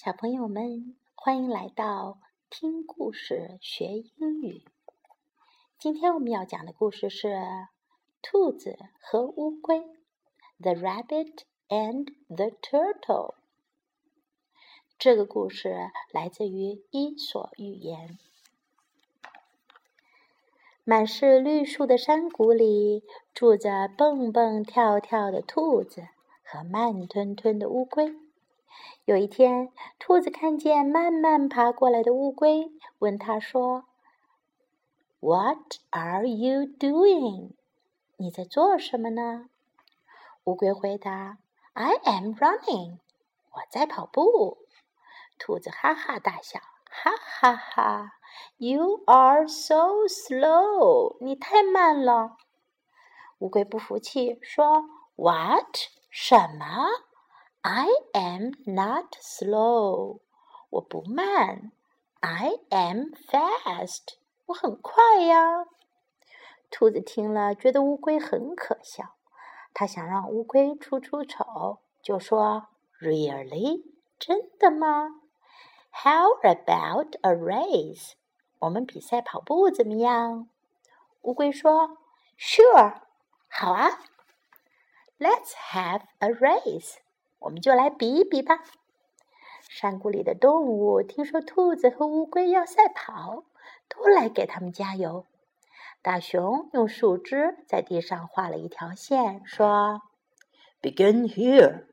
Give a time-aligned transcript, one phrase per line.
[0.00, 4.62] 小朋友们，欢迎来到听故事学英语。
[5.76, 7.26] 今天我们要讲的故事是
[8.22, 9.80] 《兔子和乌龟》
[10.60, 13.34] （The Rabbit and the Turtle）。
[15.00, 18.16] 这个故事来自于《伊索寓言》。
[20.84, 23.02] 满是绿树的山谷里，
[23.34, 26.06] 住着蹦蹦跳跳的兔子
[26.44, 28.14] 和慢吞吞的乌龟。
[29.04, 33.84] 有一天，兔子看见慢慢爬过来的乌龟，问他说
[35.20, 37.52] ：“What are you doing？
[38.18, 39.48] 你在做什么呢？”
[40.44, 41.38] 乌龟回答
[41.72, 42.98] ：“I am running。
[43.52, 44.58] 我在跑步。”
[45.38, 48.12] 兔子哈哈大笑：“哈哈哈
[48.58, 51.16] ！You are so slow。
[51.20, 52.36] 你太慢了。”
[53.40, 54.84] 乌龟不服气说
[55.16, 55.76] ：“What？
[56.10, 56.88] 什么？”
[57.62, 60.20] I am not slow，
[60.70, 61.72] 我不慢。
[62.20, 64.16] I am fast，
[64.46, 65.66] 我很快呀。
[66.70, 69.16] 兔子听了，觉得乌龟很可笑，
[69.74, 72.68] 他想让乌龟出出丑，就说
[73.00, 73.82] ：“Really？
[74.18, 75.20] 真的吗
[75.90, 78.12] ？How about a race？
[78.60, 80.48] 我们比赛跑步怎么样？”
[81.22, 81.98] 乌龟说
[82.38, 83.00] ：“Sure，
[83.48, 84.00] 好啊。
[85.18, 86.98] Let's have a race。”
[87.40, 88.62] 我们就来比一比吧。
[89.68, 93.44] 山谷里的动物听说兔子和乌龟要赛跑，
[93.88, 95.26] 都来给他们加油。
[96.00, 100.02] 大熊用树枝在地上画了一条线，说
[100.80, 101.84] ：“Begin here，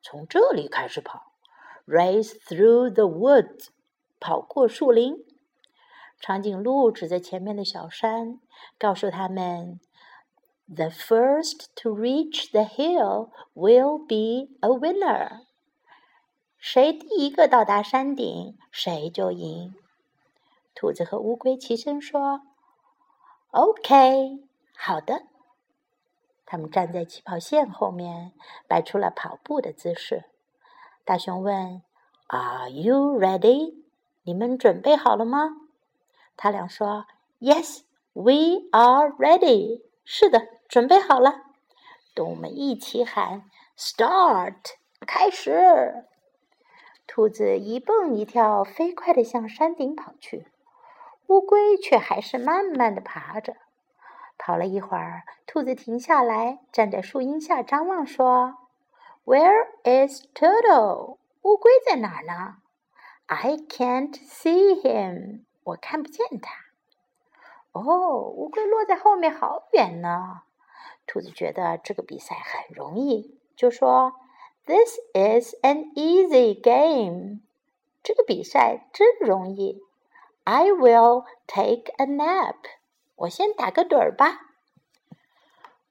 [0.00, 1.32] 从这里开始跑。
[1.86, 3.68] Race through the woods，
[4.20, 5.16] 跑过树林。”
[6.20, 8.40] 长颈鹿指着前面的小山，
[8.78, 9.80] 告诉他们。
[10.74, 15.42] The first to reach the hill will be a winner.
[16.56, 19.74] 谁第一个到达山顶，谁就赢。
[20.74, 22.40] 兔子和乌龟齐声说
[23.50, 24.42] ：“OK，
[24.74, 25.24] 好的。”
[26.46, 28.32] 他们站在起跑线后面，
[28.66, 30.24] 摆出了跑步的姿势。
[31.04, 31.82] 大熊问
[32.28, 33.74] ：“Are you ready？
[34.22, 35.50] 你们准备好了吗？”
[36.38, 37.04] 他俩说
[37.40, 37.82] ：“Yes,
[38.14, 40.48] we are ready。”是的。
[40.72, 41.42] 准备好了，
[42.14, 43.44] 动物们一起喊
[43.76, 44.54] ：“Start！”
[45.06, 46.06] 开始。
[47.06, 50.46] 兔子一蹦一跳，飞快地向山顶跑去，
[51.26, 53.56] 乌龟却还是慢慢地爬着。
[54.38, 58.54] 跑了一会儿，兔子停下来，站在树荫下张望，说
[59.26, 61.18] ：“Where is Turtle？
[61.42, 62.56] 乌龟在哪儿呢
[63.26, 66.54] ？”“I can't see him。”我看不见它。
[67.72, 70.44] 哦，乌龟落在后面好远呢。
[71.06, 74.12] 兔子觉得这个比赛很容易，就说
[74.64, 77.40] ：“This is an easy game。”
[78.02, 79.80] 这个比赛真容易。
[80.44, 82.56] I will take a nap。
[83.14, 84.40] 我先打个盹儿吧。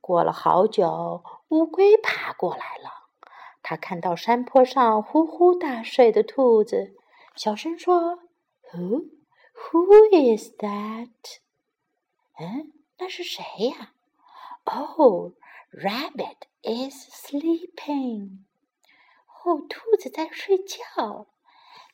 [0.00, 2.90] 过了好久，乌龟爬过来了。
[3.62, 6.96] 它看到山坡上呼呼大睡的兔子，
[7.36, 8.18] 小声说
[8.72, 9.10] ：“Who?
[9.54, 11.10] Who is that？”
[12.38, 13.92] 嗯，那是谁呀
[14.72, 15.32] ？Oh,
[15.72, 18.44] rabbit is sleeping.
[19.42, 21.26] 哦，兔子在睡觉。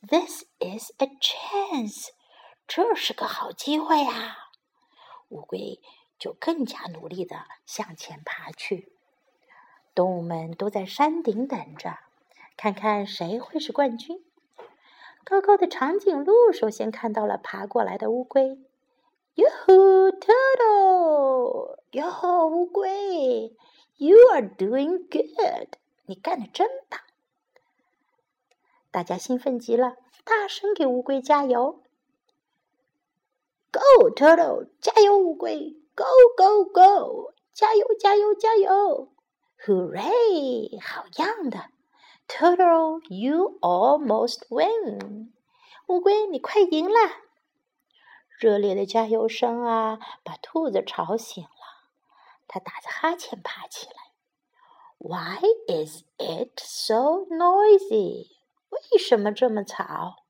[0.00, 2.08] This is a chance.
[2.66, 4.36] 这是个好机会啊！
[5.28, 5.80] 乌龟
[6.18, 8.92] 就更加努力地向前爬去。
[9.94, 11.98] 动物们都在山顶等着，
[12.56, 14.24] 看看谁会是冠军。
[15.24, 18.58] 高高的长颈鹿首先看到了爬过来的乌龟。
[19.34, 19.74] 哟吼
[20.10, 21.78] turtle!
[21.92, 23.56] 哟，乌龟
[23.96, 25.68] ，You are doing good！
[26.04, 27.00] 你干的真棒！
[28.90, 31.82] 大家兴奋极了，大声给乌龟加油
[33.70, 34.68] ！Go turtle！
[34.82, 36.04] 加油，乌龟！Go
[36.36, 37.32] go go！
[37.54, 39.08] 加油加油加油
[39.64, 40.78] ！Hooray！
[40.78, 41.70] 好样的
[42.28, 45.32] ！Turtle，you almost win！
[45.86, 46.98] 乌龟，你快赢了！
[48.38, 51.50] 热烈的加油声啊，把兔子吵醒了。
[52.48, 53.94] 它打着哈欠爬起来。
[54.98, 58.28] Why is it so noisy？
[58.70, 60.24] 为什么这么吵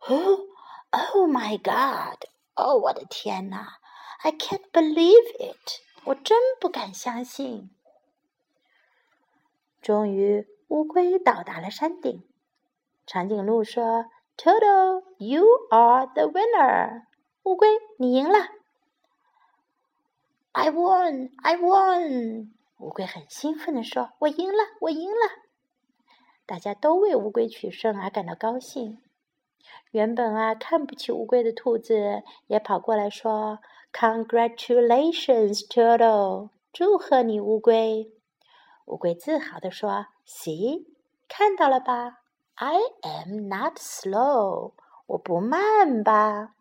[0.00, 2.24] ？Oh my God！
[2.54, 3.78] 哦，我的天哪
[4.22, 5.80] ！I can't believe it！
[6.04, 7.70] 我真不敢相信。
[9.82, 12.24] 终于，乌龟到达了山顶。
[13.06, 17.06] 长颈鹿说：“Turtle，you are the winner。”
[17.48, 17.66] 乌龟，
[17.96, 18.40] 你赢了
[20.52, 21.30] ！I won!
[21.42, 22.50] I won!
[22.76, 25.46] 乌龟很兴奋地说：“我赢了，我赢了！”
[26.44, 29.00] 大家都为乌龟取胜而感到高兴。
[29.92, 33.60] 原本啊看不起乌龟的兔子也跑过来说
[33.94, 36.50] ：“Congratulations, turtle！
[36.70, 38.12] 祝贺你，乌龟！”
[38.84, 40.84] 乌龟自豪地说：“See，
[41.26, 42.18] 看到了吧
[42.56, 44.74] ？I am not slow，
[45.06, 46.52] 我不慢吧？”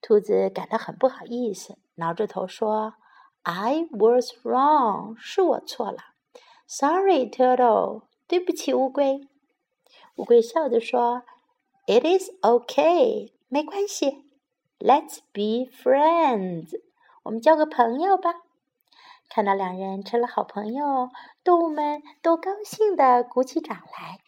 [0.00, 2.94] 兔子感到很不好意思，挠着头说
[3.42, 5.98] ：“I was wrong，是我错了。
[6.66, 9.28] Sorry, turtle，对不起，乌龟。”
[10.16, 11.22] 乌龟笑着说。
[11.86, 14.24] It is okay，没关系。
[14.78, 16.80] Let's be friends，
[17.24, 18.34] 我们交个朋友吧。
[19.28, 21.10] 看到两人成了好朋友，
[21.42, 24.20] 动物们都高兴的鼓起掌来。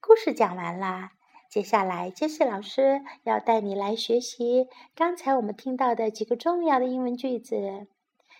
[0.00, 1.12] 故事讲完啦，
[1.48, 7.86] 接下来杰西老师要带你来学习刚才我们听到的几个重要的英文句子。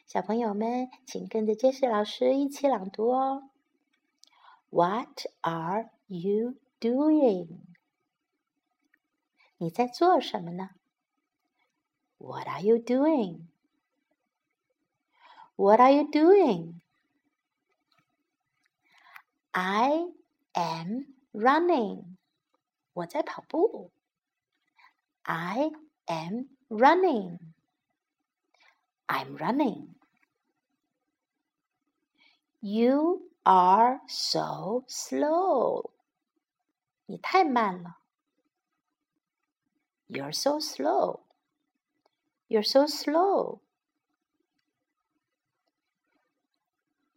[0.07, 3.49] 小朋友们，请跟着杰西老师一起朗读哦。
[4.69, 7.49] What are you doing？
[9.57, 10.69] 你在做什么呢
[12.19, 13.47] ？What are you doing?
[15.57, 16.75] What are you doing?
[19.53, 20.09] I
[20.53, 22.18] am running.
[22.98, 23.92] 我在跑步。
[25.24, 25.72] I
[26.06, 27.40] am running.
[29.08, 29.96] I'm running.
[32.60, 35.92] You are so slow.
[37.06, 38.00] 你太慢了。
[40.08, 41.22] You're so slow.
[42.48, 43.60] You're so slow.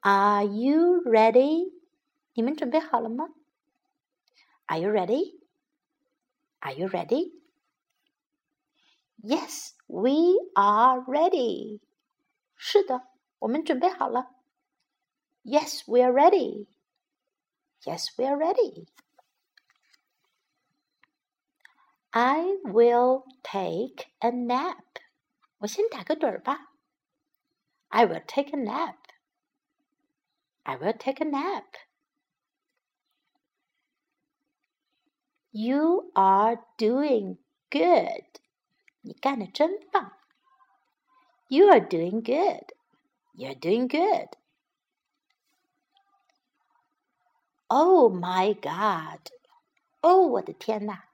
[0.01, 1.73] Are you ready?
[2.35, 3.31] 你们准备好了吗？
[4.67, 5.40] Are you ready?
[6.61, 7.33] Are you ready?
[9.23, 11.81] Yes, we are ready.
[12.57, 14.35] 是的，我们准备好了。
[15.43, 16.67] Yes, we are ready.
[17.83, 18.89] Yes, we are ready.
[22.11, 25.03] I will take a nap.
[25.59, 26.73] 我先打个盹儿吧。
[27.89, 28.97] I will take a nap.
[30.63, 31.67] I will take a nap.
[35.51, 37.39] You are doing
[37.71, 38.25] good.
[39.01, 40.13] 你干的真棒。
[41.49, 42.73] You are doing good.
[43.35, 44.37] You're doing good.
[47.69, 49.31] Oh my God!
[50.01, 51.09] 哦，我的天哪！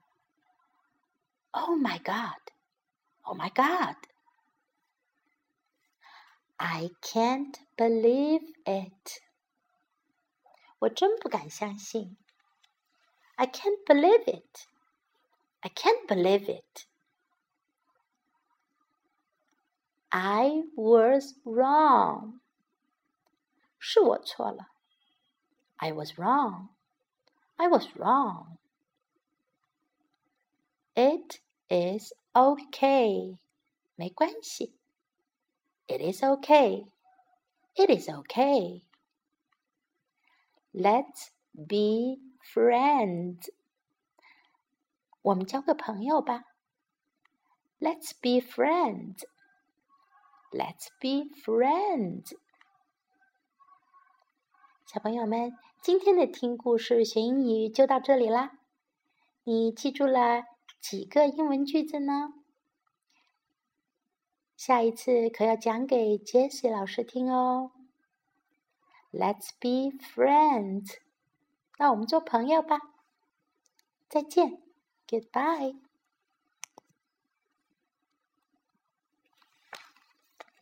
[1.52, 2.40] Oh my God!
[3.22, 3.96] Oh my God!
[6.56, 9.22] I can't believe it.
[10.80, 12.16] 我真不敢相信。
[13.38, 14.66] I can't believe it.
[15.64, 16.86] I can't believe it.
[20.12, 22.40] I was wrong.
[23.78, 24.68] 是我错了。
[25.76, 26.68] I was wrong.
[27.56, 28.58] I was wrong.
[30.94, 33.38] It is okay.
[33.96, 34.74] 没关系。
[35.86, 36.86] It is okay.
[37.74, 38.84] It is okay.
[40.72, 42.18] Let's be
[42.53, 43.51] friends
[45.21, 46.43] 我们交个朋友吧。
[47.79, 49.25] Let's be friends
[50.51, 52.37] let's be friends
[54.85, 58.57] 小朋友们今天的听故事学英语就到这里啦。
[59.43, 60.43] 你记住了
[60.79, 62.33] 几个英文句子呢？
[64.55, 67.71] 下一次可要讲给杰西老师听哦。
[69.11, 70.95] Let's be friends
[71.77, 72.79] 那我们做朋友吧。
[74.09, 74.61] 再见
[75.07, 75.86] ，Goodbye。